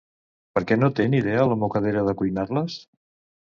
Per 0.57 0.63
què 0.71 0.77
no 0.79 0.89
té 1.01 1.05
ni 1.11 1.21
idea 1.25 1.45
la 1.51 1.59
mocadera 1.67 2.07
de 2.11 2.19
cuinar-les? 2.25 2.83